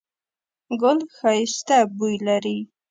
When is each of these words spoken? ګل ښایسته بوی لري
ګل 0.81 0.97
ښایسته 1.15 1.77
بوی 1.97 2.15
لري 2.27 2.57